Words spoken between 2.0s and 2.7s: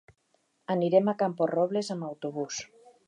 autobús.